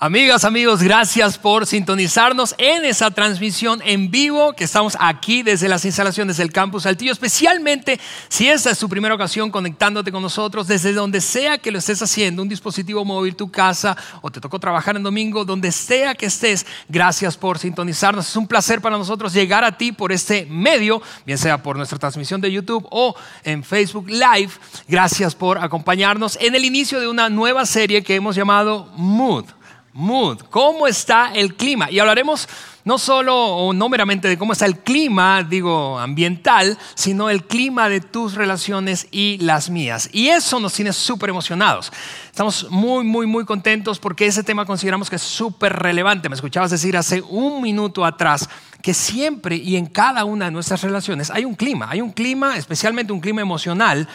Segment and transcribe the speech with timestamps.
[0.00, 5.84] Amigas, amigos, gracias por sintonizarnos en esa transmisión en vivo que estamos aquí desde las
[5.84, 10.92] instalaciones del Campus Saltillo, especialmente si esta es tu primera ocasión conectándote con nosotros desde
[10.92, 14.94] donde sea que lo estés haciendo, un dispositivo móvil, tu casa o te tocó trabajar
[14.94, 18.28] en domingo, donde sea que estés, gracias por sintonizarnos.
[18.28, 21.98] Es un placer para nosotros llegar a ti por este medio, bien sea por nuestra
[21.98, 24.52] transmisión de YouTube o en Facebook Live.
[24.86, 29.57] Gracias por acompañarnos en el inicio de una nueva serie que hemos llamado Mood
[29.98, 31.90] mood, cómo está el clima.
[31.90, 32.48] Y hablaremos
[32.84, 37.88] no solo o no meramente de cómo está el clima, digo, ambiental, sino el clima
[37.88, 40.08] de tus relaciones y las mías.
[40.12, 41.92] Y eso nos tiene súper emocionados.
[42.26, 46.28] Estamos muy, muy, muy contentos porque ese tema consideramos que es súper relevante.
[46.28, 48.48] Me escuchabas decir hace un minuto atrás
[48.80, 52.56] que siempre y en cada una de nuestras relaciones hay un clima, hay un clima,
[52.56, 54.08] especialmente un clima emocional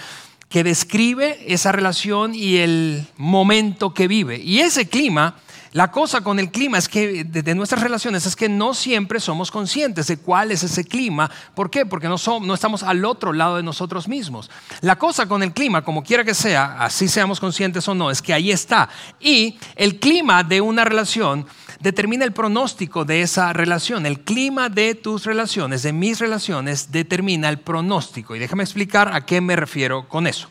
[0.48, 4.38] que describe esa relación y el momento que vive.
[4.38, 5.36] Y ese clima
[5.74, 9.50] la cosa con el clima es que de, nuestras relaciones es que no siempre somos
[9.50, 11.32] conscientes de cuál es ese clima.
[11.56, 11.84] ¿Por qué?
[11.84, 14.52] Porque no, no estamos al otro lado de nosotros mismos.
[14.82, 18.22] La cosa con el clima, como quiera que sea, así seamos conscientes o no, es
[18.22, 18.88] que ahí está.
[19.20, 21.48] Y el clima de una relación
[21.80, 24.06] determina el pronóstico de esa relación.
[24.06, 28.36] El clima de tus relaciones, de mis relaciones, determina el pronóstico.
[28.36, 30.50] Y déjame explicar a qué me refiero con eso.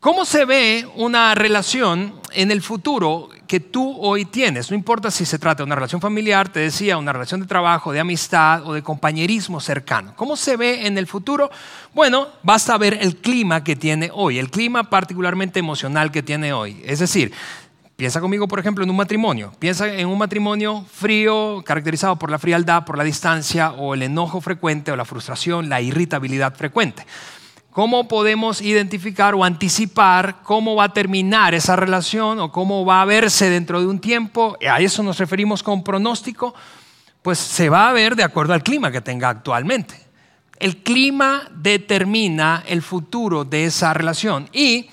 [0.00, 4.70] ¿Cómo se ve una relación en el futuro que tú hoy tienes?
[4.70, 7.92] No importa si se trata de una relación familiar, te decía, una relación de trabajo,
[7.92, 10.12] de amistad o de compañerismo cercano.
[10.16, 11.50] ¿Cómo se ve en el futuro?
[11.94, 16.82] Bueno, basta ver el clima que tiene hoy, el clima particularmente emocional que tiene hoy.
[16.84, 17.32] Es decir,
[17.96, 19.54] Piensa conmigo, por ejemplo, en un matrimonio.
[19.58, 24.42] Piensa en un matrimonio frío, caracterizado por la frialdad, por la distancia, o el enojo
[24.42, 27.06] frecuente, o la frustración, la irritabilidad frecuente.
[27.76, 33.04] ¿Cómo podemos identificar o anticipar cómo va a terminar esa relación o cómo va a
[33.04, 34.56] verse dentro de un tiempo?
[34.66, 36.54] A eso nos referimos con pronóstico.
[37.20, 39.94] Pues se va a ver de acuerdo al clima que tenga actualmente.
[40.58, 44.88] El clima determina el futuro de esa relación y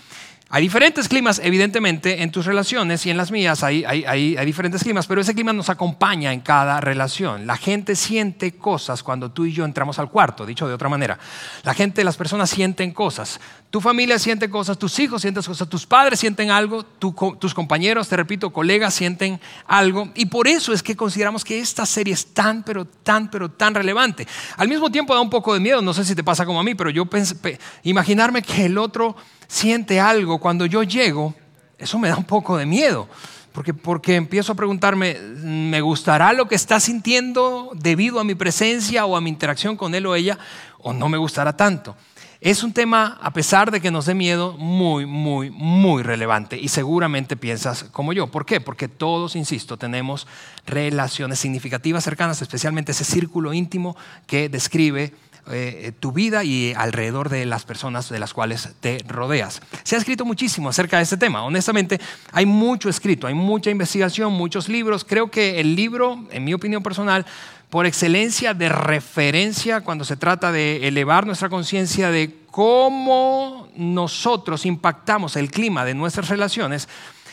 [0.56, 5.19] hay diferentes climas, evidentemente, en tus relaciones y en las mías hay, diferentes climas, pero
[5.19, 7.47] ese clima nos acompaña en cada relación.
[7.47, 11.18] La gente siente cosas cuando tú y yo entramos al cuarto, dicho de otra manera.
[11.63, 13.40] La gente, las personas sienten cosas.
[13.72, 18.16] Tu familia siente cosas, tus hijos sienten cosas, tus padres sienten algo, tus compañeros, te
[18.16, 20.09] repito, colegas sienten algo.
[20.13, 23.74] Y por eso es que consideramos que esta serie es tan, pero tan, pero tan
[23.74, 24.28] relevante.
[24.58, 26.63] Al mismo tiempo da un poco de miedo, no sé si te pasa como a
[26.63, 29.16] mí, pero yo pensé, imaginarme que el otro
[29.48, 31.34] siente algo cuando yo llego,
[31.78, 33.08] eso me da un poco de miedo.
[33.52, 39.06] Porque, porque empiezo a preguntarme, ¿me gustará lo que está sintiendo debido a mi presencia
[39.06, 40.40] o a mi interacción con él o ella?
[40.80, 41.96] ¿O no me gustará tanto?
[42.42, 46.58] Es un tema, a pesar de que nos dé miedo, muy, muy, muy relevante.
[46.60, 48.28] Y seguramente piensas como yo.
[48.28, 48.60] ¿Por qué?
[48.60, 50.28] Porque todos, insisto, tenemos
[50.66, 53.96] relaciones significativas cercanas, especialmente ese círculo íntimo
[54.28, 55.14] que describe
[55.52, 59.62] eh, tu vida y alrededor de las personas de las cuales te rodeas.
[59.84, 61.44] Se ha escrito muchísimo acerca de este tema.
[61.44, 62.00] Honestamente,
[62.31, 65.04] hay mucho escrito, hay mucha investigación, muchos libros.
[65.04, 67.26] Creo que el libro, en mi opinión personal,
[67.70, 75.36] por excelencia de referencia cuando se trata de elevar nuestra conciencia de cómo nosotros impactamos
[75.36, 76.88] el clima de nuestras relaciones,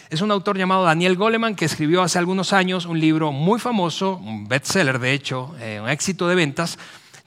[0.08, 4.16] es un autor llamado Daniel Goleman que escribió hace algunos años un libro muy famoso,
[4.16, 6.78] un bestseller de hecho, eh, un éxito de ventas,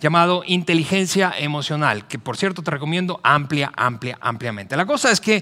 [0.03, 4.75] llamado inteligencia emocional, que por cierto te recomiendo amplia, amplia, ampliamente.
[4.75, 5.41] La cosa es que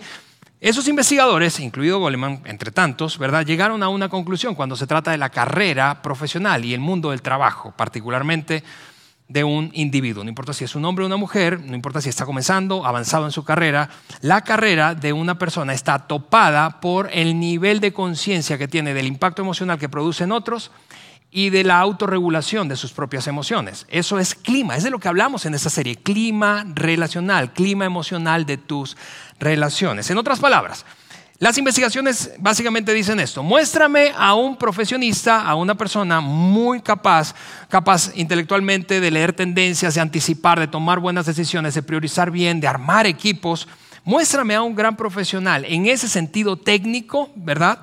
[0.60, 3.44] esos investigadores, incluido Goleman, entre tantos, ¿verdad?
[3.44, 7.24] llegaron a una conclusión cuando se trata de la carrera profesional y el mundo del
[7.24, 8.64] trabajo, particularmente
[9.28, 10.24] de un individuo.
[10.24, 13.26] No importa si es un hombre o una mujer, no importa si está comenzando, avanzado
[13.26, 13.90] en su carrera,
[14.22, 19.08] la carrera de una persona está topada por el nivel de conciencia que tiene del
[19.08, 20.70] impacto emocional que produce en otros
[21.32, 23.86] y de la autorregulación de sus propias emociones.
[23.90, 28.46] Eso es clima, es de lo que hablamos en esta serie, clima relacional, clima emocional
[28.46, 28.98] de tus
[29.40, 30.10] relaciones.
[30.10, 30.86] En otras palabras,
[31.40, 37.34] las investigaciones básicamente dicen esto, muéstrame a un profesionista, a una persona muy capaz,
[37.68, 42.68] capaz intelectualmente de leer tendencias, de anticipar, de tomar buenas decisiones, de priorizar bien, de
[42.68, 43.68] armar equipos,
[44.04, 47.80] muéstrame a un gran profesional en ese sentido técnico, ¿verdad?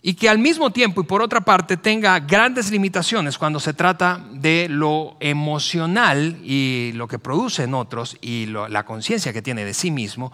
[0.00, 4.24] Y que al mismo tiempo y por otra parte tenga grandes limitaciones cuando se trata
[4.32, 9.74] de lo emocional y lo que produce en otros y la conciencia que tiene de
[9.74, 10.32] sí mismo.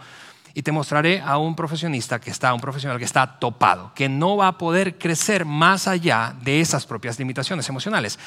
[0.57, 4.37] Y te mostraré a un profesionista que está, un profesional que está topado, que no
[4.37, 8.21] va a poder crecer más allá de esas propias limitaciones emocionales.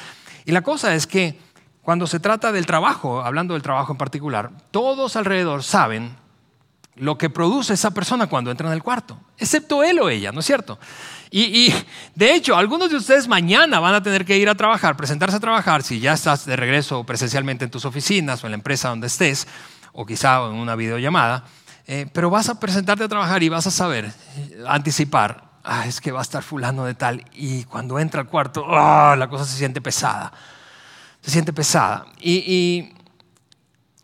[0.44, 1.38] Y la cosa es que
[1.80, 6.16] cuando se trata del trabajo, hablando del trabajo en particular, todos alrededor saben
[6.96, 10.40] lo que produce esa persona cuando entra en el cuarto, excepto él o ella, ¿no
[10.40, 10.78] es cierto?
[11.30, 11.74] Y,
[12.14, 15.40] de hecho, algunos de ustedes mañana van a tener que ir a trabajar, presentarse a
[15.40, 19.08] trabajar, si ya estás de regreso presencialmente en tus oficinas o en la empresa donde
[19.08, 19.46] estés,
[19.92, 21.44] o quizá en una videollamada,
[21.86, 24.10] eh, pero vas a presentarte a trabajar y vas a saber,
[24.66, 28.64] anticipar, ah, es que va a estar fulano de tal, y cuando entra al cuarto,
[28.68, 30.32] ah, la cosa se siente pesada,
[31.20, 32.06] se siente pesada.
[32.20, 32.92] y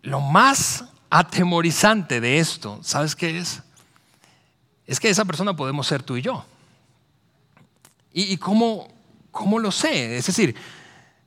[0.03, 3.63] lo más atemorizante de esto, ¿sabes qué es?
[4.87, 6.45] Es que esa persona podemos ser tú y yo.
[8.17, 8.87] ¿Y, cómo,
[9.33, 10.17] cómo lo sé?
[10.17, 10.55] Es decir,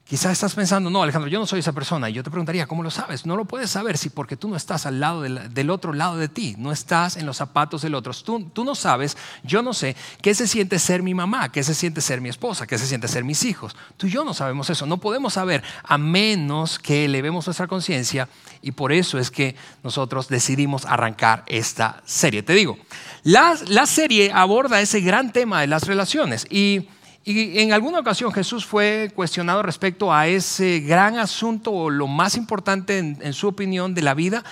[0.07, 2.09] Quizás estás pensando, no, Alejandro, yo no soy esa persona.
[2.09, 3.25] Y yo te preguntaría, ¿cómo lo sabes?
[3.25, 6.30] No lo puedes saber si porque tú no estás al lado del, otro lado de
[6.30, 8.13] ti, no estás en los zapatos del otro.
[8.13, 11.74] Tú, tú, no sabes, yo no sé qué se siente ser mi mamá, qué se
[11.74, 13.75] siente ser mi esposa, qué se siente ser mis hijos.
[13.98, 14.86] Tú y yo no sabemos eso.
[14.86, 18.30] No podemos saber a menos que elevemos nuestra conciencia
[18.62, 22.44] y por eso es que nosotros decidimos arrancar esta serie.
[22.44, 22.77] Te digo,
[23.24, 26.88] la, la serie aborda ese gran tema de las relaciones y
[27.28, 32.38] y en alguna ocasión Jesús fue cuestionado respecto a ese gran asunto o lo más
[32.38, 34.46] importante en, su opinión de la vida.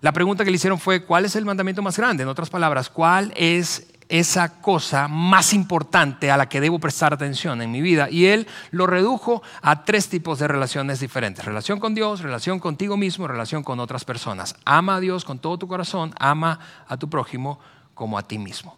[0.00, 2.22] La pregunta que le hicieron fue, ¿cuál es el mandamiento más grande?
[2.22, 7.62] En otras palabras, ¿cuál es esa cosa más importante a la que debo prestar atención
[7.62, 8.08] en mi vida.
[8.10, 11.44] Y él lo redujo a tres tipos de relaciones diferentes.
[11.44, 14.56] Relación con Dios, relación contigo mismo, relación con otras personas.
[14.64, 17.58] Ama a Dios con todo tu corazón, ama a tu prójimo
[17.94, 18.76] como a ti mismo.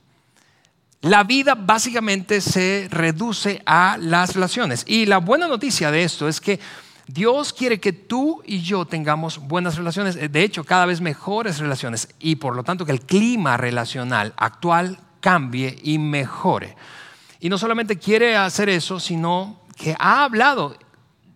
[1.06, 4.82] La vida básicamente se reduce a las relaciones.
[4.88, 6.58] Y la buena noticia de esto es que
[7.06, 12.08] Dios quiere que tú y yo tengamos buenas relaciones, de hecho cada vez mejores relaciones,
[12.19, 16.75] y por lo tanto que el clima relacional actual cambie y mejore.
[17.38, 20.76] Y no solamente quiere hacer eso, sino que ha hablado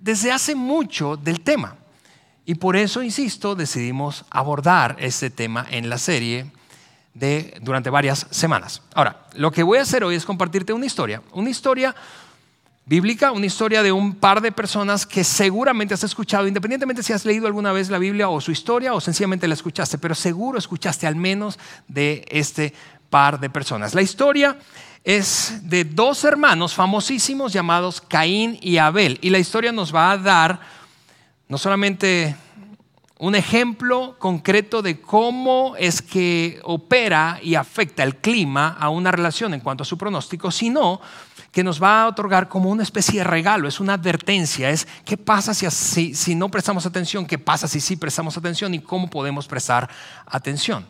[0.00, 1.76] desde hace mucho del tema.
[2.44, 6.50] Y por eso, insisto, decidimos abordar este tema en la serie
[7.15, 8.83] de, durante varias semanas.
[8.95, 11.95] Ahora, lo que voy a hacer hoy es compartirte una historia, una historia
[12.87, 17.25] bíblica, una historia de un par de personas que seguramente has escuchado, independientemente si has
[17.25, 21.07] leído alguna vez la Biblia o su historia o sencillamente la escuchaste, pero seguro escuchaste
[21.07, 22.75] al menos de este
[23.09, 23.95] par de personas.
[23.95, 24.59] La historia
[25.05, 30.19] es de dos hermanos famosísimos llamados Caín y Abel y la historia nos va a
[30.19, 30.61] dar
[31.49, 32.37] no solamente
[33.20, 39.52] un ejemplo concreto de cómo es que opera y afecta el clima a una relación
[39.52, 41.02] en cuanto a su pronóstico, sino
[41.52, 45.19] que nos va a otorgar como una especie de regalo, es una advertencia, es qué
[45.19, 49.46] pasa si, si no prestamos atención, qué pasa si sí prestamos atención y cómo podemos
[49.46, 49.90] prestar
[50.25, 50.87] atención.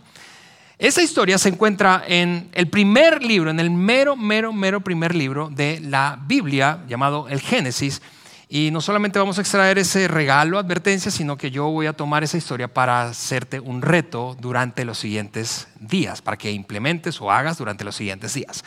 [0.79, 5.51] Esa historia se encuentra en el primer libro, en el mero, mero, mero primer libro
[5.51, 8.01] de la Biblia, llamado el Génesis,
[8.53, 12.25] y no solamente vamos a extraer ese regalo, advertencia, sino que yo voy a tomar
[12.25, 17.59] esa historia para hacerte un reto durante los siguientes días, para que implementes o hagas
[17.59, 18.65] durante los siguientes días.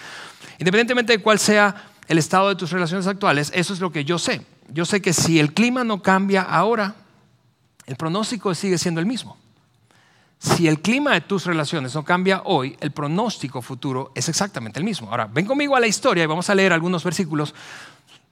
[0.58, 1.76] Independientemente de cuál sea
[2.08, 4.46] el estado de tus relaciones actuales, eso es lo que yo sé.
[4.70, 6.96] Yo sé que si el clima no cambia ahora,
[7.86, 9.38] el pronóstico sigue siendo el mismo.
[10.40, 14.86] Si el clima de tus relaciones no cambia hoy, el pronóstico futuro es exactamente el
[14.86, 15.10] mismo.
[15.10, 17.54] Ahora, ven conmigo a la historia y vamos a leer algunos versículos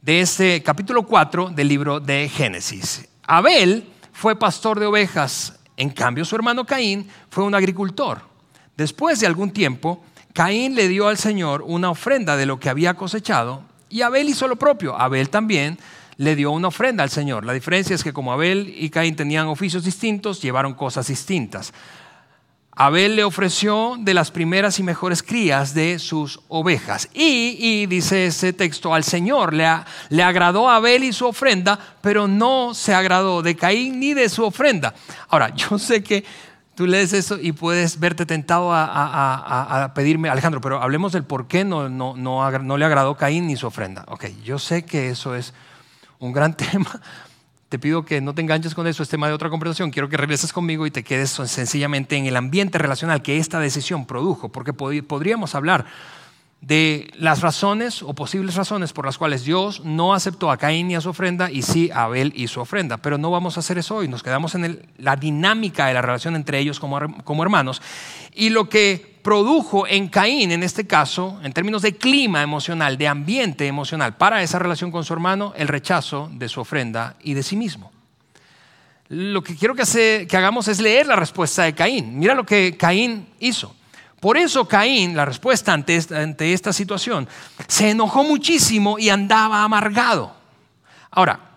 [0.01, 3.07] de este capítulo 4 del libro de Génesis.
[3.23, 8.21] Abel fue pastor de ovejas, en cambio su hermano Caín fue un agricultor.
[8.75, 10.03] Después de algún tiempo,
[10.33, 14.47] Caín le dio al Señor una ofrenda de lo que había cosechado y Abel hizo
[14.47, 14.99] lo propio.
[14.99, 15.77] Abel también
[16.17, 17.45] le dio una ofrenda al Señor.
[17.45, 21.73] La diferencia es que como Abel y Caín tenían oficios distintos, llevaron cosas distintas.
[22.73, 27.09] Abel le ofreció de las primeras y mejores crías de sus ovejas.
[27.13, 29.67] Y, dice ese texto, al Señor le,
[30.09, 34.29] le, agradó a Abel y su ofrenda, pero no se agradó de Caín ni de
[34.29, 34.93] su ofrenda.
[35.29, 36.23] Ahora, yo sé que
[36.75, 41.65] tú lees eso y puedes verte tentado a, pedirme, Alejandro, pero hablemos del por qué
[41.65, 44.05] no, no, no, no le agradó Caín ni su ofrenda.
[44.07, 45.53] Ok, yo sé que eso es
[46.19, 47.01] un gran tema,
[47.71, 49.91] te pido que no te enganches con eso, es tema de otra conversación.
[49.91, 54.05] Quiero que regreses conmigo y te quedes sencillamente en el ambiente relacional que esta decisión
[54.05, 55.85] produjo, porque podríamos hablar
[56.59, 60.95] de las razones o posibles razones por las cuales Dios no aceptó a Caín y
[60.95, 62.97] a su ofrenda y sí a Abel y su ofrenda.
[62.97, 66.35] Pero no vamos a hacer eso hoy, nos quedamos en la dinámica de la relación
[66.35, 67.81] entre ellos como, como hermanos.
[68.35, 73.07] Y lo que produjo en Caín, en este caso, en términos de clima emocional, de
[73.07, 77.43] ambiente emocional, para esa relación con su hermano, el rechazo de su ofrenda y de
[77.43, 77.91] sí mismo.
[79.09, 82.17] Lo que quiero que, hagamos es leer la respuesta de Caín.
[82.17, 83.75] Mira lo que Caín hizo.
[84.21, 87.27] Por eso Caín, la respuesta ante esta, situación,
[87.67, 90.33] se enojó muchísimo y andaba amargado.
[91.09, 91.50] Ahora,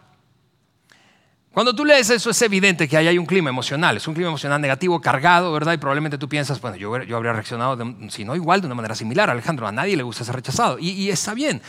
[1.54, 4.28] cuando tú lees eso es evidente que ahí hay un clima emocional, es un clima
[4.28, 5.72] emocional negativo, cargado, ¿verdad?
[5.72, 9.30] Y probablemente tú piensas, bueno, yo, habría reaccionado, si no igual, de una manera similar,
[9.30, 10.80] Alejandro, a nadie le gusta ser rechazado.
[10.80, 11.62] Y, está bien.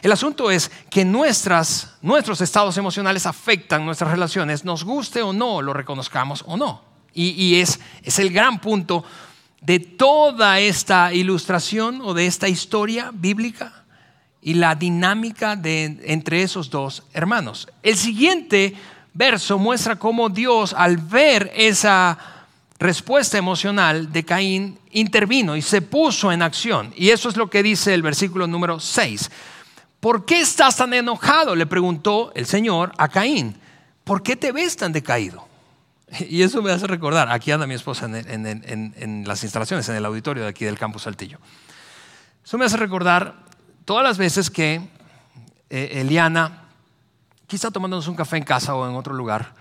[0.00, 5.74] El asunto es que nuestros estados emocionales afectan nuestras relaciones, nos guste o no, lo
[5.74, 6.82] reconozcamos o no.
[7.12, 9.04] Y, es, es el gran punto
[9.60, 13.84] de toda esta ilustración o de esta historia bíblica
[14.40, 17.68] y la dinámica de, entre esos dos hermanos.
[17.82, 18.74] El siguiente
[19.16, 22.18] verso muestra cómo Dios, al ver esa
[22.78, 26.92] respuesta emocional de Caín, intervino y se puso en acción.
[26.96, 29.30] Y eso es lo que dice el versículo número 6.
[30.00, 31.56] ¿Por qué estás tan enojado?
[31.56, 33.56] Le preguntó el Señor a Caín.
[34.04, 35.48] ¿Por qué te ves tan decaído?
[36.28, 40.44] Y eso me hace recordar, aquí anda mi esposa en, las instalaciones, en el auditorio
[40.44, 41.38] de aquí del campus Saltillo.
[42.44, 43.34] Eso me hace recordar
[43.84, 44.88] todas las veces que
[45.68, 46.65] eh, Eliana,
[47.46, 49.54] quizá tomándonos un café en casa o en otro lugar,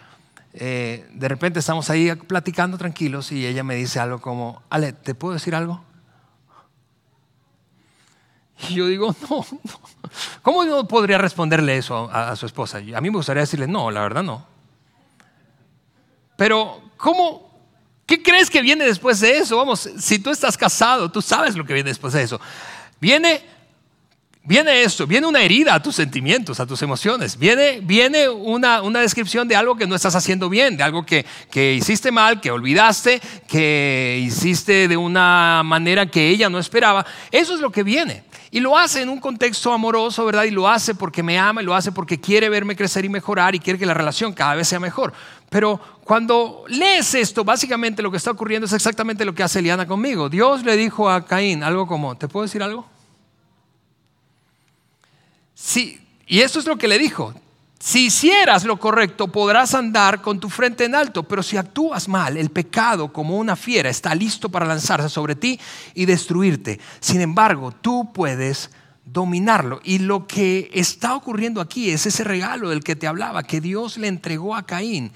[0.53, 5.13] eh, de repente estamos ahí platicando tranquilos y ella me dice algo como, Ale, ¿te
[5.15, 5.83] puedo decir algo?
[8.69, 9.59] Y yo digo, no, no.
[10.41, 12.77] ¿Cómo no podría responderle eso a su esposa?
[12.77, 14.45] A mí me gustaría decirle, no, la verdad no.
[16.37, 17.51] Pero, ¿cómo?
[18.05, 19.57] ¿Qué crees que viene después de eso?
[19.57, 22.39] Vamos, si tú estás casado, tú sabes lo que viene después de eso.
[22.99, 23.43] Viene,
[24.45, 27.37] viene esto, viene una herida a tus sentimientos, a tus emociones.
[27.37, 31.25] Viene, viene una, una descripción de algo que no estás haciendo bien, de algo que,
[31.49, 37.05] que hiciste mal, que olvidaste, que hiciste de una manera que ella no esperaba.
[37.31, 38.23] Eso es lo que viene.
[38.51, 40.43] Y lo hace en un contexto amoroso, ¿verdad?
[40.43, 43.53] Y lo hace porque me ama, y lo hace porque quiere verme crecer y mejorar
[43.55, 45.11] y quiere que la relación cada vez sea mejor.
[45.49, 49.85] Pero cuando lees esto, básicamente lo que está ocurriendo es exactamente lo que hace Eliana
[49.85, 50.29] conmigo.
[50.29, 52.94] Dios le dijo a Caín algo como, ¿te puedo decir algo?
[55.55, 57.33] Sí, y eso es lo que le dijo.
[57.79, 62.35] Si hicieras lo correcto, podrás andar con tu frente en alto, pero si actúas mal,
[62.35, 65.59] el pecado como una fiera está listo para lanzarse sobre ti
[65.93, 66.79] y destruirte.
[66.99, 68.71] Sin embargo, tú puedes
[69.05, 69.81] dominarlo.
[69.83, 73.97] Y lo que está ocurriendo aquí es ese regalo del que te hablaba, que Dios
[73.97, 75.11] le entregó a Caín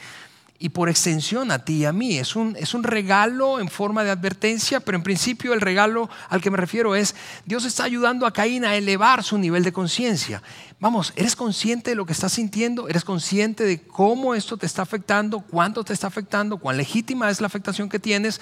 [0.61, 2.17] y por extensión a ti y a mí.
[2.17, 6.41] Es un, es un regalo en forma de advertencia, pero en principio el regalo al
[6.41, 10.43] que me refiero es, Dios está ayudando a Caín a elevar su nivel de conciencia.
[10.81, 12.89] Vamos, ¿eres consciente de lo que estás sintiendo?
[12.89, 15.39] ¿Eres consciente de cómo esto te está afectando?
[15.39, 16.57] ¿Cuánto te está afectando?
[16.57, 18.41] ¿Cuán legítima es la afectación que tienes?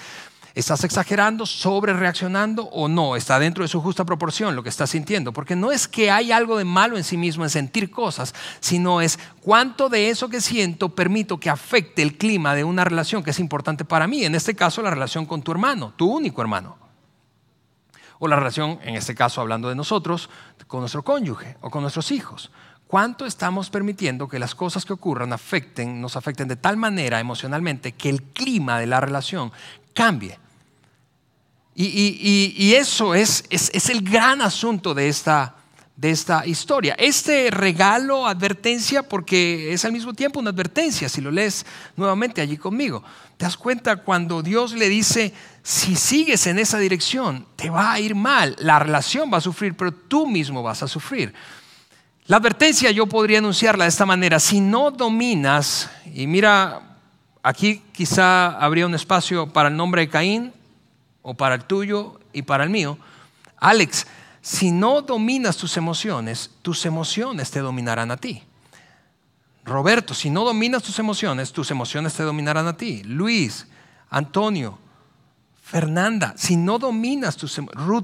[0.58, 3.14] ¿Estás exagerando, sobre reaccionando o no?
[3.14, 5.32] ¿Está dentro de su justa proporción lo que estás sintiendo?
[5.32, 9.00] Porque no es que hay algo de malo en sí mismo en sentir cosas, sino
[9.00, 13.30] es cuánto de eso que siento permito que afecte el clima de una relación que
[13.30, 14.24] es importante para mí.
[14.24, 16.76] En este caso, la relación con tu hermano, tu único hermano.
[18.18, 20.28] O la relación, en este caso, hablando de nosotros,
[20.66, 22.50] con nuestro cónyuge o con nuestros hijos.
[22.88, 27.92] ¿Cuánto estamos permitiendo que las cosas que ocurran afecten, nos afecten de tal manera emocionalmente
[27.92, 29.52] que el clima de la relación
[29.98, 30.38] cambie.
[31.80, 35.54] Y, eso es, es, el gran asunto de esta,
[35.94, 36.96] de esta historia.
[36.98, 42.56] Este regalo, advertencia, porque es al mismo tiempo una advertencia, si lo lees nuevamente allí
[42.56, 43.04] conmigo.
[43.36, 45.32] Te das cuenta cuando Dios le dice,
[45.62, 49.76] si sigues en esa dirección, te va a ir mal, la relación va a sufrir,
[49.76, 51.32] pero tú mismo vas a sufrir.
[52.26, 56.88] La advertencia yo podría anunciarla de esta manera, si no dominas, y mira
[57.42, 60.52] Aquí quizá habría un espacio para el nombre de Caín
[61.22, 62.98] o para el tuyo y para el mío.
[63.58, 64.06] Alex,
[64.40, 68.42] si no dominas tus emociones, tus emociones te dominarán a ti.
[69.64, 73.02] Roberto, si no dominas tus emociones, tus emociones te dominarán a ti.
[73.04, 73.66] Luis,
[74.08, 74.78] Antonio,
[75.62, 77.60] Fernanda, si no dominas tus,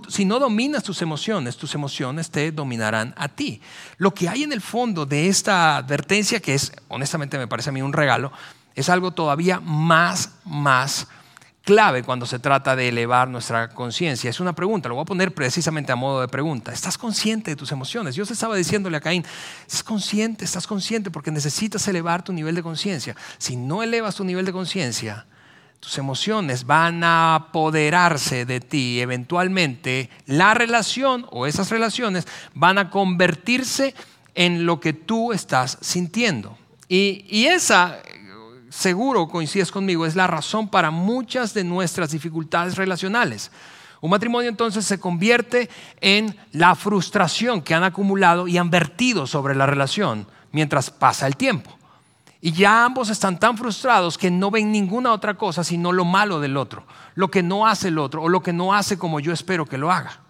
[0.08, 3.62] si no dominas tus emociones, tus emociones te dominarán a ti.
[3.96, 7.72] Lo que hay en el fondo de esta advertencia, que es, honestamente me parece a
[7.72, 8.32] mí un regalo,
[8.74, 11.08] es algo todavía más, más
[11.64, 14.28] clave cuando se trata de elevar nuestra conciencia.
[14.28, 16.72] Es una pregunta, lo voy a poner precisamente a modo de pregunta.
[16.72, 18.14] ¿Estás consciente de tus emociones?
[18.14, 19.24] Dios estaba diciéndole a Caín,
[19.66, 23.16] estás consciente, estás consciente porque necesitas elevar tu nivel de conciencia.
[23.38, 25.26] Si no elevas tu nivel de conciencia,
[25.80, 29.00] tus emociones van a apoderarse de ti.
[29.00, 33.94] Eventualmente la relación o esas relaciones van a convertirse
[34.34, 36.58] en lo que tú estás sintiendo.
[36.88, 38.02] Y, y esa
[38.74, 43.50] seguro coincides conmigo, es la razón para muchas de nuestras dificultades relacionales.
[44.00, 49.54] Un matrimonio entonces se convierte en la frustración que han acumulado y han vertido sobre
[49.54, 51.70] la relación mientras pasa el tiempo.
[52.40, 56.40] Y ya ambos están tan frustrados que no ven ninguna otra cosa sino lo malo
[56.40, 59.32] del otro, lo que no hace el otro o lo que no hace como yo
[59.32, 60.23] espero que lo haga.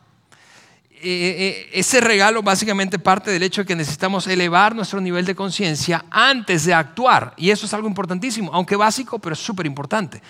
[1.06, 5.34] Eh, eh, ese regalo básicamente parte del hecho de que necesitamos elevar nuestro nivel de
[5.34, 7.34] conciencia antes de actuar.
[7.36, 10.22] Y eso es algo importantísimo, aunque básico, pero es súper importante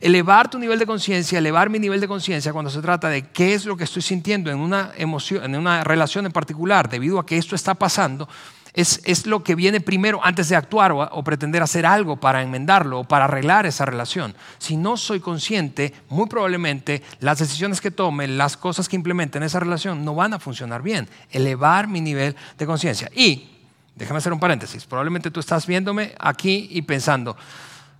[0.00, 3.54] elevar tu nivel de conciencia, elevar mi nivel de conciencia cuando se trata de qué
[3.54, 7.26] es lo que estoy sintiendo en una emoción, en una relación en particular, debido a
[7.26, 8.28] que esto está pasando,
[8.74, 13.00] es, lo que viene primero antes de actuar o, o, pretender hacer algo para enmendarlo
[13.00, 14.34] o para arreglar esa relación.
[14.58, 19.44] Si no soy consciente, muy probablemente las decisiones que tome, las cosas que implemente en
[19.44, 21.08] esa relación no van a funcionar bien.
[21.30, 23.10] Elevar mi nivel de conciencia.
[23.14, 23.50] Y,
[23.94, 27.36] déjame hacer un paréntesis, probablemente tú estás viéndome aquí y pensando,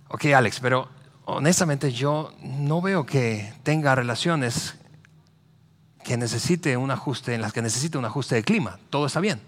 [0.07, 0.89] ok Alex, pero
[1.25, 4.75] honestamente yo no veo que tenga relaciones
[6.03, 8.77] que necesite un ajuste, en las que necesite un ajuste de clima.
[8.89, 9.39] Todo está bien.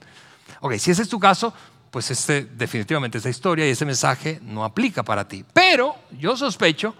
[0.61, 1.53] Ok, si ese es tu caso,
[1.91, 5.45] pues este, definitivamente esa historia y ese mensaje no aplica para ti.
[5.53, 6.93] Pero yo sospecho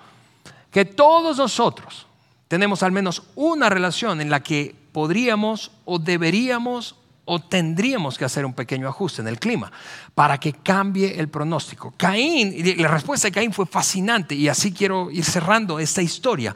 [0.71, 2.07] que todos nosotros
[2.47, 8.45] tenemos al menos una relación en la que podríamos o deberíamos o tendríamos que hacer
[8.45, 9.71] un pequeño ajuste en el clima
[10.13, 11.93] para que cambie el pronóstico.
[11.97, 16.55] Caín, la respuesta de Caín fue fascinante y así quiero ir cerrando esta historia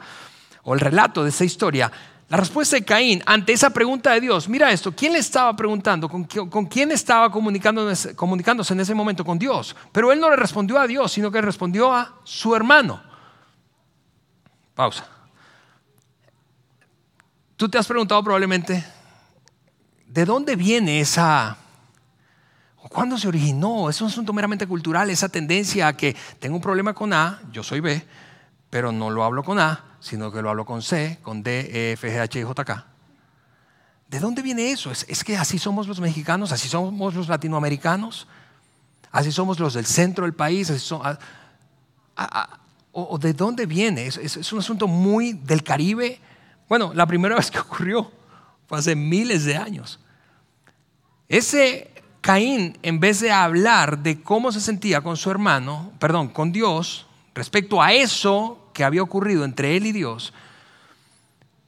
[0.62, 1.90] o el relato de esta historia.
[2.30, 6.08] La respuesta de Caín ante esa pregunta de Dios, mira esto, ¿quién le estaba preguntando?
[6.08, 6.24] ¿Con,
[6.66, 9.24] quién estaba comunicándose, comunicándose en ese momento?
[9.24, 9.76] Con Dios.
[9.90, 13.02] Pero él no le respondió a Dios, sino que respondió a su hermano.
[14.74, 15.06] Pausa.
[17.56, 18.82] Tú te has preguntado probablemente,
[20.10, 21.56] ¿De dónde viene esa...
[22.74, 23.88] ¿Cuándo se originó?
[23.88, 27.62] Es un asunto meramente cultural, esa tendencia a que tengo un problema con A, yo
[27.62, 28.04] soy B,
[28.70, 31.92] pero no lo hablo con A, sino que lo hablo con C, con D, E,
[31.92, 32.86] F, G, H, J, K.
[34.08, 34.90] ¿De dónde viene eso?
[34.90, 38.26] ¿Es, que así somos los mexicanos, así somos los latinoamericanos,
[39.12, 40.92] así somos los del centro del país,
[42.92, 44.06] o, de dónde viene?
[44.06, 46.20] es un asunto muy del Caribe.
[46.68, 48.10] Bueno, la primera vez que ocurrió
[48.66, 50.00] fue hace miles de años.
[51.28, 56.52] Ese Caín, en vez de hablar de cómo se sentía con su hermano, perdón, con
[56.52, 60.32] Dios, respecto a eso que había ocurrido entre él y Dios,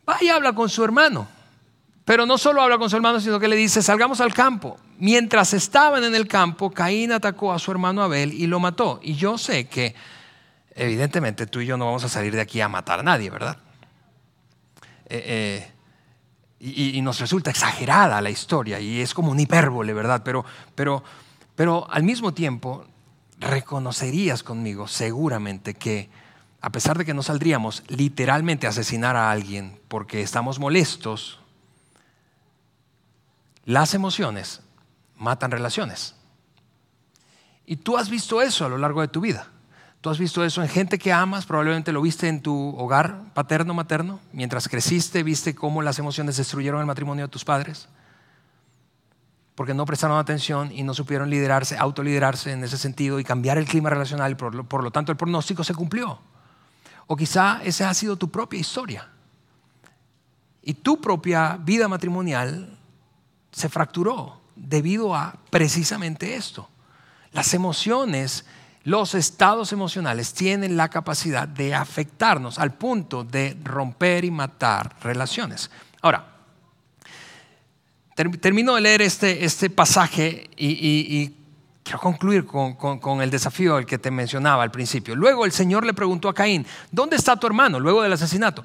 [0.08, 1.28] va y habla con su hermano.
[2.06, 4.78] Pero no solo habla con su hermano, sino que le dice, salgamos al campo.
[4.96, 8.98] Mientras estaban en el campo, Caín atacó a su hermano Abel y lo mató.
[9.02, 9.94] Y yo sé que,
[10.74, 13.58] evidentemente, tú y yo no vamos a salir de aquí a matar a nadie, ¿verdad?
[15.04, 15.72] Eh, eh,
[16.60, 20.22] y, nos resulta exagerada la historia y es como un hipérbole, ¿verdad?
[20.24, 21.04] Pero, pero,
[21.56, 22.86] pero al mismo tiempo
[23.38, 26.21] reconocerías conmigo seguramente que
[26.62, 31.40] a pesar de que no saldríamos literalmente a asesinar a alguien porque estamos molestos,
[33.64, 34.60] las emociones
[35.16, 36.14] matan relaciones.
[37.66, 39.48] Y tú has visto eso a lo largo de tu vida.
[40.00, 43.74] Tú has visto eso en gente que amas, probablemente lo viste en tu hogar paterno,
[43.74, 47.88] materno, mientras creciste, viste cómo las emociones destruyeron el matrimonio de tus padres,
[49.54, 53.66] porque no prestaron atención y no supieron liderarse, autoliderarse en ese sentido y cambiar el
[53.66, 56.18] clima relacional, por lo, por lo tanto el pronóstico se cumplió.
[57.12, 59.06] O quizá esa ha sido tu propia historia.
[60.62, 62.78] Y tu propia vida matrimonial
[63.50, 66.70] se fracturó debido a precisamente esto.
[67.32, 68.46] Las emociones
[68.84, 75.70] los estados emocionales tienen la capacidad de afectarnos al punto de romper y matar relaciones.
[76.00, 76.26] Ahora,
[78.40, 81.34] termino de leer este, este pasaje y,
[81.82, 85.14] quiero concluir con, el desafío al que te mencionaba al principio.
[85.14, 88.64] Luego el Señor le preguntó a Caín, ¿dónde está tu hermano luego del asesinato?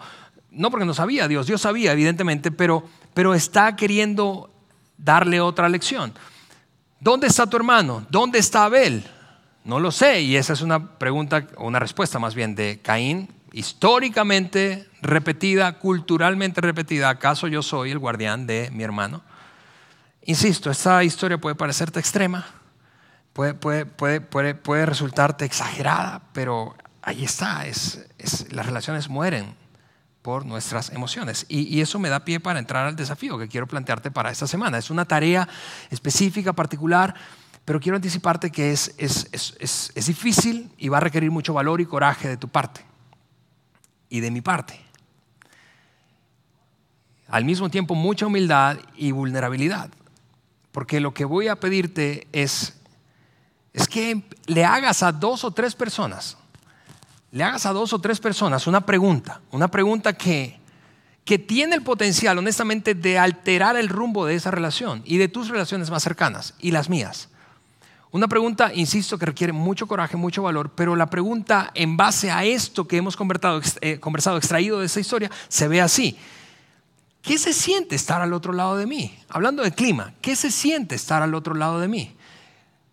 [0.51, 4.49] No porque no sabía Dios, Dios sabía evidentemente, pero, pero está queriendo
[4.97, 6.13] darle otra lección.
[6.99, 8.05] ¿Dónde está tu hermano?
[8.09, 9.05] ¿Dónde está Abel?
[9.63, 13.29] No lo sé, y esa es una pregunta, o una respuesta más bien de Caín,
[13.51, 17.09] históricamente repetida, culturalmente repetida.
[17.09, 19.21] ¿Acaso yo soy el guardián de mi hermano?
[20.23, 22.45] Insisto, esta historia puede parecerte extrema,
[23.37, 27.63] puede, puede, resultarte exagerada, pero ahí está,
[28.49, 29.55] las relaciones mueren
[30.21, 31.45] por nuestras emociones.
[31.47, 34.47] Y, y, eso me da pie para entrar al desafío que quiero plantearte para esta
[34.47, 34.77] semana.
[34.77, 35.47] Es una tarea
[35.89, 37.15] específica, particular
[37.67, 42.29] pero quiero anticiparte que es, es, difícil y va a requerir mucho valor y coraje
[42.29, 42.79] de tu parte
[44.07, 44.79] y de mi parte.
[47.27, 49.89] Al mismo tiempo, mucha humildad y vulnerabilidad.
[50.71, 52.76] Porque lo que voy a pedirte es,
[53.77, 56.35] es que le hagas a dos o tres personas,
[57.31, 60.59] le hagas a dos o tres personas una pregunta, una pregunta que,
[61.23, 65.49] que tiene el potencial, honestamente, de alterar el rumbo de esa relación y de tus
[65.49, 67.29] relaciones más cercanas y las mías.
[68.09, 72.45] Una pregunta, insisto, que requiere mucho coraje, mucho valor, pero la pregunta en base a
[72.45, 73.15] esto que hemos
[73.81, 76.17] eh, conversado, extraído de esa historia, se ve así.
[77.21, 79.15] ¿Qué se siente estar al otro lado de mí?
[79.29, 82.16] Hablando de clima, ¿qué se siente estar al otro lado de mí?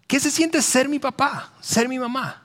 [0.06, 2.42] ¿Qué se siente ser mi papá, ser mi mamá?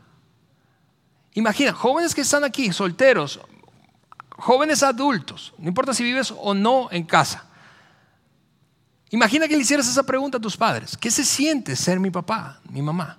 [1.34, 3.40] Imagina, jóvenes que están aquí, solteros,
[4.32, 7.46] jóvenes adultos, no importa si vives o no en casa.
[9.12, 10.96] Imagina que le hicieras esa pregunta a tus padres.
[10.96, 13.18] ¿Qué se siente ser mi papá, mi mamá?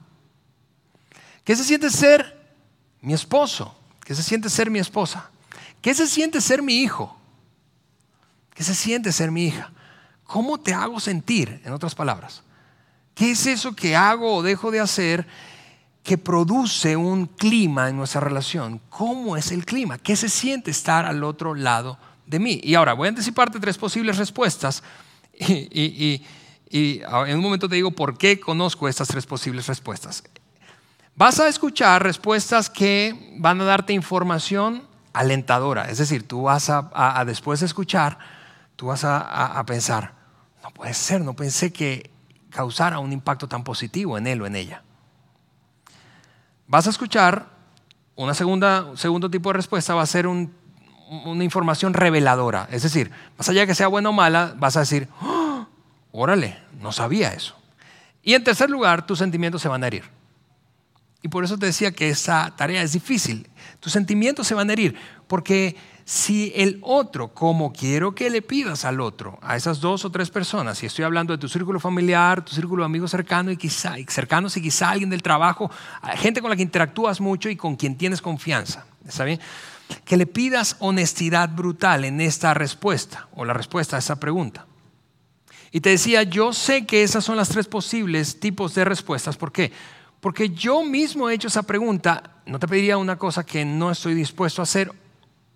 [1.45, 2.55] ¿Qué se siente ser
[3.01, 3.75] mi esposo?
[4.05, 5.31] ¿Qué se siente ser mi esposa?
[5.83, 7.19] ¿Qué se siente ser mi hijo?
[8.55, 9.73] ¿Qué se siente ser mi hija?
[10.25, 12.43] ¿Cómo te hago sentir, en otras palabras?
[13.15, 15.27] ¿Qué es eso que hago o dejo de hacer
[16.03, 18.81] que produce un clima en nuestra relación.
[18.89, 19.99] ¿Cómo es el clima?
[19.99, 22.61] ¿Qué se siente estar al otro lado de mí?
[22.63, 24.83] Y ahora voy a anticiparte tres posibles respuestas
[25.39, 26.23] y,
[26.73, 30.23] en un momento te digo por qué conozco estas tres posibles respuestas.
[31.17, 35.91] Vas a escuchar respuestas que van a darte información alentadora.
[35.91, 38.19] Es decir, tú vas a, después de escuchar,
[38.77, 39.19] tú vas a,
[39.59, 40.15] a pensar,
[40.63, 42.11] no puede ser, no pensé que
[42.51, 44.83] causara un impacto tan positivo en él o en ella
[46.71, 47.47] vas a escuchar
[48.15, 52.69] una segunda, segundo tipo de respuesta, va a ser una información reveladora.
[52.71, 55.67] Es decir, más allá de que sea buena o mala, vas a decir, ¡Oh!
[56.13, 57.57] órale, no sabía eso.
[58.23, 60.05] Y en tercer lugar, tus sentimientos se van a herir.
[61.23, 63.51] Y por eso te decía que esa tarea es difícil.
[63.81, 68.85] Tus sentimientos se van a herir, porque si el otro, como quiero que le pidas
[68.85, 72.45] al otro, a esas dos o tres personas, si estoy hablando de tu círculo familiar,
[72.45, 75.71] tu círculo de amigos cercanos y quizá, cercanos y quizá alguien del trabajo,
[76.17, 79.41] gente con la que interactúas mucho y con quien tienes confianza, ¿está bien?
[80.05, 84.67] Que le pidas honestidad brutal en esta respuesta o la respuesta a esa pregunta.
[85.73, 89.37] Y te decía, yo sé que esas son las tres posibles tipos de respuestas.
[89.37, 89.71] ¿Por qué?
[90.21, 92.43] Porque yo mismo he hecho esa pregunta.
[92.47, 94.93] No te pediría una cosa que no estoy dispuesto a hacer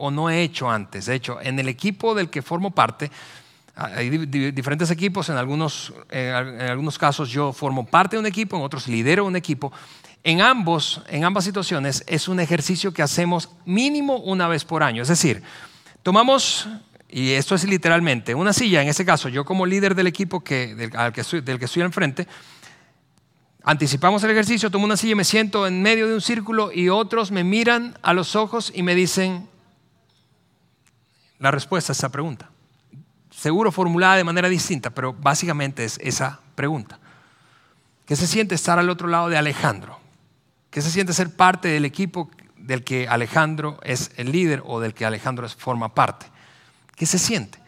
[0.04, 1.06] o no he hecho antes.
[1.06, 3.10] De hecho, en el equipo del que formo parte,
[3.74, 4.10] hay
[4.52, 8.86] diferentes equipos, en algunos, en algunos casos yo formo parte de un equipo, en otros
[8.86, 9.72] lidero un equipo.
[10.22, 15.00] En, ambos, en ambas situaciones es un ejercicio que hacemos mínimo una vez por año.
[15.00, 15.42] Es decir,
[16.02, 16.68] tomamos,
[17.08, 20.74] y esto es literalmente, una silla, en este caso yo como líder del equipo que,
[20.74, 22.28] del, que estoy, del que estoy al frente,
[23.62, 27.30] anticipamos el ejercicio, tomo una silla me siento en medio de un círculo y otros
[27.30, 29.48] me miran a los ojos y me dicen,
[31.38, 32.50] la respuesta a esa pregunta.
[33.30, 36.98] Seguro formulada de manera distinta, pero básicamente es esa pregunta.
[38.06, 39.98] ¿Qué se siente estar al otro lado de Alejandro?
[40.70, 44.94] ¿Qué se siente ser parte del equipo del que Alejandro es el líder o del
[44.94, 46.26] que Alejandro forma parte?
[46.94, 47.58] ¿Qué se siente?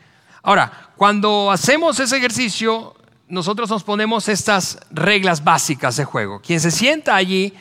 [0.43, 2.95] Ahora, cuando hacemos ese ejercicio,
[3.29, 6.41] nosotros nos ponemos estas reglas básicas de juego.
[6.41, 7.53] Quien se sienta allí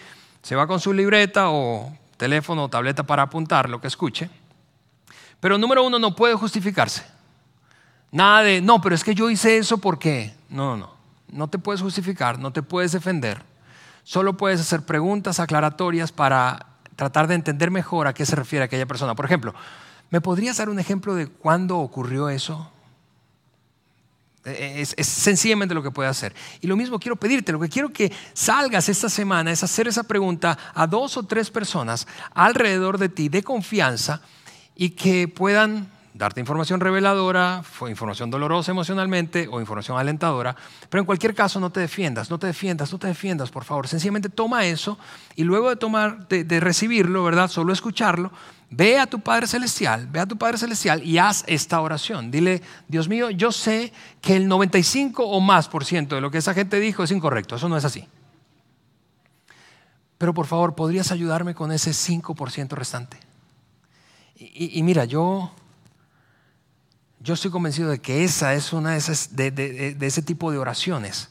[0.44, 4.30] se va con su libreta o teléfono o tableta para apuntar lo que escuche
[5.46, 7.04] pero número uno, no puede justificarse.
[8.12, 10.34] Nada de, no, pero es que yo hice eso porque...
[10.50, 10.96] No, no, no.
[11.28, 13.44] No te puedes justificar, no te puedes defender.
[14.04, 18.88] Solo puedes hacer preguntas aclaratorias para tratar de entender mejor a qué se refiere aquella
[18.88, 19.14] persona.
[19.14, 19.54] Por ejemplo,
[20.10, 22.72] ¿me podrías dar un ejemplo de cuándo ocurrió eso?
[24.46, 26.34] E, es, es, sencillamente lo que puede hacer.
[26.60, 30.06] Y lo mismo quiero pedirte, lo que quiero que salgas esta semana es hacer esa
[30.06, 34.24] pregunta a dos o tres personas alrededor de ti de confianza
[34.76, 40.56] y que puedan darte información reveladora, información dolorosa emocionalmente o información alentadora,
[40.90, 43.88] pero en cualquier caso no te defiendas, no te defiendas, no te defiendas, por favor.
[43.88, 44.98] Sencillamente toma eso
[45.36, 47.50] y luego de tomar, de, recibirlo, ¿verdad?
[47.50, 48.32] Solo escucharlo,
[48.70, 52.32] ve a tu Padre Celestial, ve a tu Padre Celestial y haz esta oración.
[52.32, 56.38] Dile, Dios mío, yo sé que el 95 o más por ciento de lo que
[56.38, 58.08] esa gente dijo es incorrecto, eso no es así.
[60.18, 63.25] Pero por favor, ¿podrías ayudarme con ese 5% restante?
[64.38, 65.52] Y, mira, yo,
[67.22, 71.30] yo estoy convencido de que esa es una de, esas, de, ese tipo de oraciones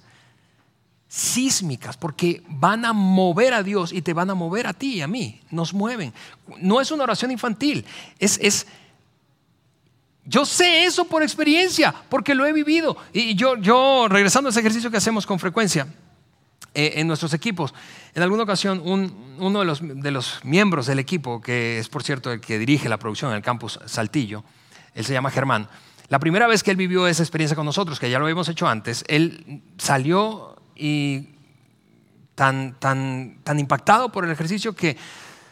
[1.06, 5.00] sísmicas, porque van a mover a Dios y te van a mover a ti y
[5.02, 6.12] a mí, nos mueven.
[6.60, 7.84] No es una oración infantil,
[8.18, 8.66] es, es
[10.24, 12.96] yo sé eso por experiencia, porque lo he vivido.
[13.12, 15.86] Y yo, yo regresando a ese ejercicio que hacemos con frecuencia,
[16.74, 17.72] eh, en nuestros equipos.
[18.14, 22.32] En alguna ocasión, uno de los, de los, miembros del equipo, que es por cierto
[22.32, 24.42] el que dirige la producción en el campus Saltillo,
[24.92, 25.68] él se llama Germán,
[26.08, 28.66] la primera vez que él vivió esa experiencia con nosotros, que ya lo habíamos hecho
[28.66, 31.28] antes, él salió y
[32.34, 34.96] tan, tan, tan impactado por el ejercicio que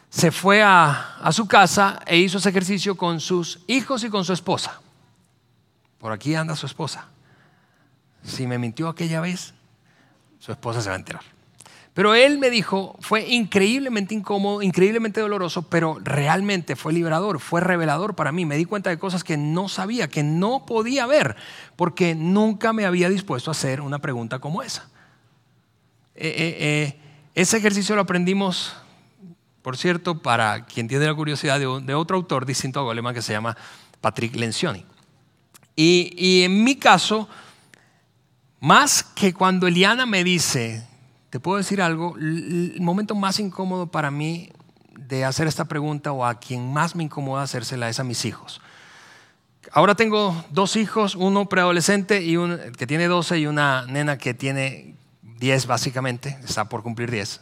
[0.09, 4.25] se fue a, a su casa e hizo ese ejercicio con sus hijos y con
[4.25, 4.81] su esposa.
[5.99, 7.07] por aquí anda su esposa.
[8.23, 9.53] Si me mintió aquella vez,
[10.43, 11.21] su esposa se va a enterar.
[11.93, 18.13] Pero él me dijo, fue increíblemente incómodo, increíblemente doloroso, pero realmente fue liberador, fue revelador
[18.13, 18.43] para mí.
[18.43, 21.37] Me di cuenta de cosas que no sabía, que no podía ver,
[21.77, 24.89] porque nunca me había dispuesto a hacer una pregunta como esa.
[26.13, 26.99] Eh, eh, eh,
[27.35, 28.75] ese ejercicio lo aprendimos,
[29.61, 33.31] por cierto, para quien tiene la curiosidad, de, otro autor distinto a Goleman que se
[33.31, 33.55] llama
[34.01, 34.83] Patrick Lencioni.
[35.73, 37.29] Y, y en mi caso,
[38.63, 40.87] más que cuando Eliana me dice,
[41.29, 44.51] te puedo decir algo, el momento más incómodo para mí
[44.97, 48.61] de hacer esta pregunta o a quien más me incomoda hacérsela es a mis hijos.
[49.73, 54.33] Ahora tengo dos hijos, uno preadolescente y un, que tiene 12 y una nena que
[54.33, 57.41] tiene 10 básicamente, está por cumplir 10.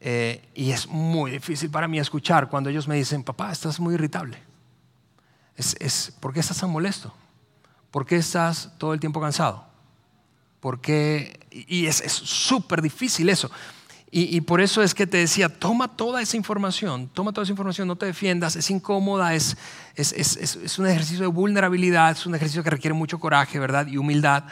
[0.00, 3.94] Eh, y es muy difícil para mí escuchar cuando ellos me dicen, papá, estás muy
[3.94, 4.36] irritable.
[5.56, 7.14] Es, es, ¿Por qué estás tan molesto?
[7.90, 9.71] ¿Por qué estás todo el tiempo cansado?
[10.62, 13.50] Porque, y es súper difícil eso.
[14.14, 17.88] Y, por eso es que te decía, toma toda esa información, toma toda esa información,
[17.88, 19.56] no te defiendas, es incómoda, es,
[19.96, 23.86] es, es, un ejercicio de vulnerabilidad, es un ejercicio que requiere mucho coraje, ¿verdad?
[23.86, 24.44] Y humildad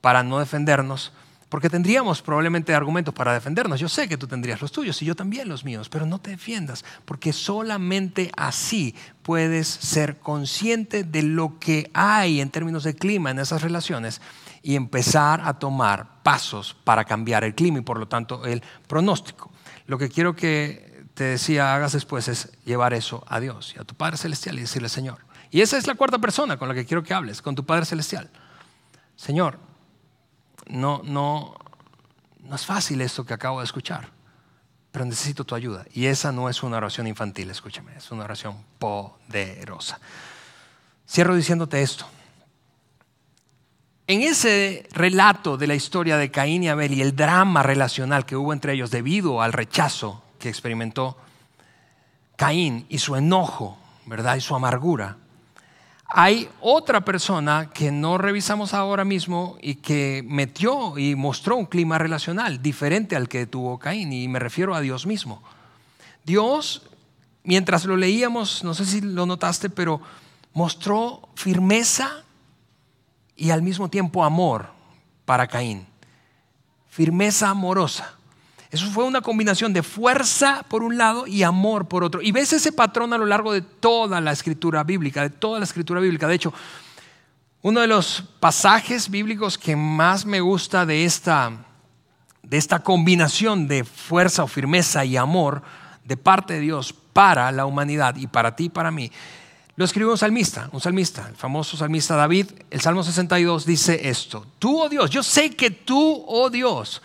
[0.00, 1.12] para no defendernos,
[1.50, 3.78] porque tendríamos probablemente argumentos para defendernos.
[3.78, 6.30] Yo sé que tú tendrías los tuyos y yo también los míos, pero no te
[6.30, 13.30] defiendas, porque solamente así puedes ser consciente de lo que hay en términos de clima
[13.30, 14.22] en esas relaciones
[14.62, 19.50] y empezar a tomar pasos para cambiar el clima y por lo tanto el pronóstico.
[19.86, 23.84] Lo que quiero que te decía hagas después es llevar eso a Dios y a
[23.84, 25.18] tu Padre Celestial y decirle, Señor.
[25.50, 27.84] Y esa es la cuarta persona con la que quiero que hables, con tu Padre
[27.84, 28.30] Celestial.
[29.16, 29.58] Señor,
[30.66, 31.54] no, no,
[32.40, 34.08] no es fácil esto que acabo de escuchar,
[34.90, 35.84] pero necesito tu ayuda.
[35.92, 40.00] Y esa no es una oración infantil, escúchame, es una oración poderosa.
[41.06, 42.06] Cierro diciéndote esto.
[44.12, 48.36] En ese relato de la historia de Caín y Abel y el drama relacional que
[48.36, 51.16] hubo entre ellos debido al rechazo que experimentó
[52.36, 54.36] Caín y su enojo, ¿verdad?
[54.36, 55.16] Y su amargura,
[56.06, 61.96] hay otra persona que no revisamos ahora mismo y que metió y mostró un clima
[61.96, 65.42] relacional diferente al que tuvo Caín, y me refiero a Dios mismo.
[66.22, 66.82] Dios,
[67.44, 70.02] mientras lo leíamos, no sé si lo notaste, pero
[70.52, 72.24] mostró firmeza
[73.36, 74.66] y al mismo tiempo amor
[75.24, 75.86] para Caín.
[76.88, 78.14] Firmeza amorosa.
[78.70, 82.22] Eso fue una combinación de fuerza por un lado y amor por otro.
[82.22, 85.64] Y ves ese patrón a lo largo de toda la escritura bíblica, de toda la
[85.64, 86.26] escritura bíblica.
[86.26, 86.54] De hecho,
[87.60, 91.52] uno de los pasajes bíblicos que más me gusta de esta,
[92.42, 95.62] de esta combinación de fuerza o firmeza y amor
[96.04, 99.12] de parte de Dios para la humanidad y para ti y para mí
[99.76, 102.50] lo escribió un salmista, un salmista, el famoso salmista David.
[102.70, 107.00] El Salmo 62 dice esto, tú, oh Dios, yo sé que tú, oh Dios,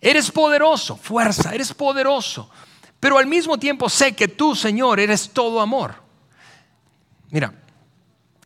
[0.00, 2.50] eres poderoso, fuerza, eres poderoso,
[2.98, 5.94] pero al mismo tiempo sé que tú, Señor, eres todo amor.
[7.30, 7.54] Mira,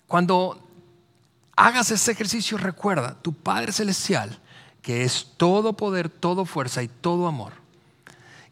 [0.07, 0.63] cuando
[1.57, 4.39] hagas ese ejercicio, recuerda, tu Padre Celestial,
[4.83, 7.55] que es todo poder, todo fuerza y todo amor,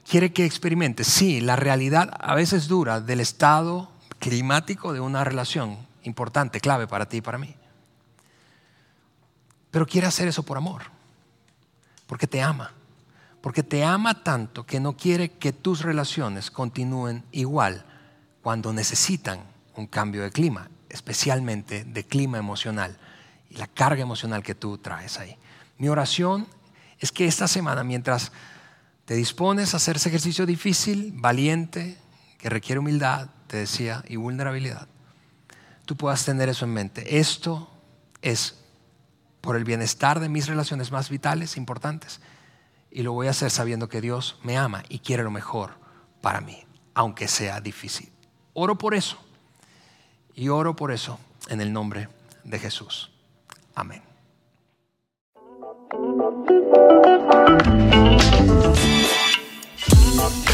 [0.09, 3.94] quiere que experimentes, sí, la realidad a veces dura del estado
[4.25, 7.55] climático de una relación importante, clave para ti y para mí.
[9.71, 10.85] Pero quiere hacer eso por amor,
[12.07, 12.73] porque te ama,
[13.43, 17.85] porque te ama tanto que no quiere que tus relaciones continúen igual
[18.41, 19.41] cuando necesitan
[19.77, 22.97] un cambio de clima, especialmente de clima emocional
[23.51, 25.37] y la carga emocional que tú traes ahí.
[25.77, 26.47] Mi oración
[26.99, 28.33] es que esta semana, mientras
[29.05, 31.99] te dispones a hacer ese ejercicio difícil, valiente,
[32.39, 34.89] que requiere humildad, te decía, y vulnerabilidad,
[35.85, 37.19] tú puedas tener eso en mente.
[37.19, 37.69] Esto
[38.23, 38.57] es
[39.41, 42.21] por el bienestar de mis relaciones más vitales, importantes,
[42.91, 45.73] y lo voy a hacer sabiendo que Dios me ama y quiere lo mejor
[46.21, 48.11] para mí, aunque sea difícil.
[48.55, 49.19] Oro por eso,
[50.35, 52.09] y oro por eso en el nombre
[52.45, 53.11] de Jesús.
[53.75, 54.03] Amén.